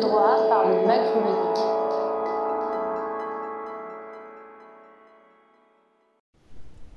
[0.00, 0.74] droit par le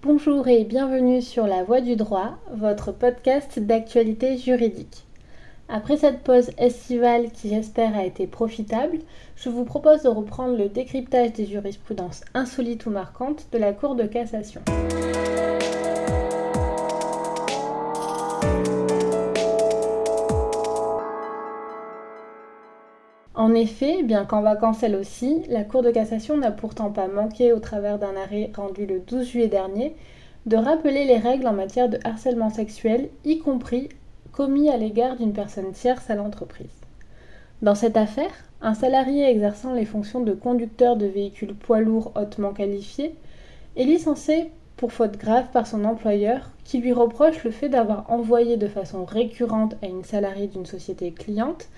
[0.02, 5.06] Bonjour et bienvenue sur La Voie du droit, votre podcast d'actualité juridique.
[5.70, 9.00] Après cette pause estivale qui j'espère a été profitable,
[9.36, 13.96] je vous propose de reprendre le décryptage des jurisprudences insolites ou marquantes de la Cour
[13.96, 14.62] de cassation.
[23.48, 27.54] En effet, bien qu'en vacances elle aussi, la Cour de cassation n'a pourtant pas manqué,
[27.54, 29.96] au travers d'un arrêt rendu le 12 juillet dernier,
[30.48, 33.88] de rappeler les règles en matière de harcèlement sexuel, y compris
[34.34, 36.76] commis à l'égard d'une personne tierce à l'entreprise.
[37.62, 42.52] Dans cette affaire, un salarié exerçant les fonctions de conducteur de véhicules poids lourds hautement
[42.52, 43.16] qualifiés
[43.78, 48.58] est licencié pour faute grave par son employeur qui lui reproche le fait d'avoir envoyé
[48.58, 51.70] de façon récurrente à une salariée d'une société cliente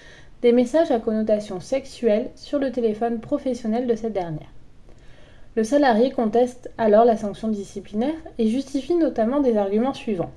[0.41, 4.47] des messages à connotation sexuelle sur le téléphone professionnel de cette dernière.
[5.57, 10.31] Le salarié conteste alors la sanction disciplinaire et justifie notamment des arguments suivants.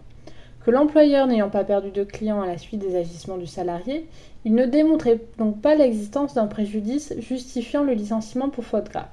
[0.64, 4.09] Que l'employeur n'ayant pas perdu de clients à la suite des agissements du salarié,
[4.44, 9.06] il ne démontrait donc pas l'existence d'un préjudice justifiant le licenciement pour faute grave.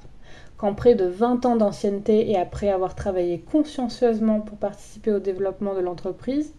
[0.56, 5.74] Qu'en près de 20 ans d'ancienneté et après avoir travaillé consciencieusement pour participer au développement
[5.74, 6.52] de l'entreprise,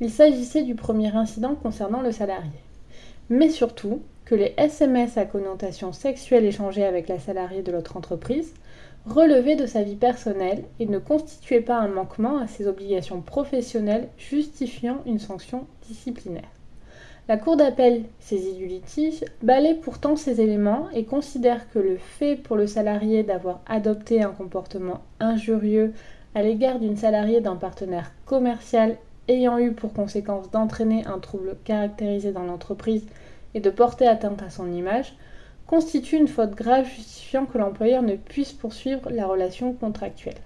[0.00, 2.50] il s'agissait du premier incident concernant le salarié
[3.28, 8.54] mais surtout que les SMS à connotation sexuelle échangés avec la salariée de l'autre entreprise
[9.06, 14.08] relevaient de sa vie personnelle et ne constituaient pas un manquement à ses obligations professionnelles
[14.16, 16.48] justifiant une sanction disciplinaire.
[17.28, 22.36] La Cour d'appel, saisie du litige, balaie pourtant ces éléments et considère que le fait
[22.36, 25.92] pour le salarié d'avoir adopté un comportement injurieux
[26.34, 28.96] à l'égard d'une salariée d'un partenaire commercial
[29.32, 33.04] ayant eu pour conséquence d'entraîner un trouble caractérisé dans l'entreprise
[33.54, 35.14] et de porter atteinte à son image,
[35.66, 40.40] constitue une faute grave justifiant que l'employeur ne puisse poursuivre la relation contractuelle.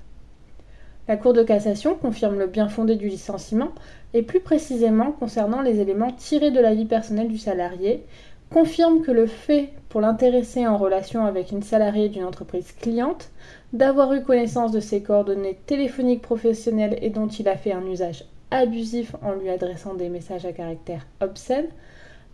[1.09, 3.71] La Cour de cassation confirme le bien fondé du licenciement
[4.12, 8.05] et plus précisément concernant les éléments tirés de la vie personnelle du salarié,
[8.50, 13.31] confirme que le fait pour l'intéressé en relation avec une salariée d'une entreprise cliente
[13.72, 18.25] d'avoir eu connaissance de ses coordonnées téléphoniques professionnelles et dont il a fait un usage
[18.56, 21.69] abusif en lui adressant des messages à caractère obscène,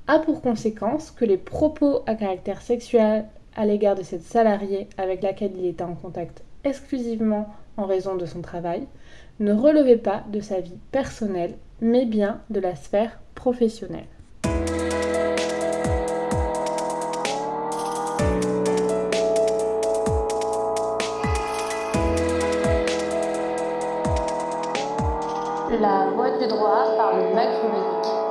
[0.07, 5.23] a pour conséquence que les propos à caractère sexuel à l'égard de cette salariée avec
[5.23, 8.87] laquelle il était en contact exclusivement en raison de son travail
[9.41, 14.07] ne relevaient pas de sa vie personnelle, mais bien de la sphère professionnelle.
[25.81, 28.22] La voix du droit par le Mac.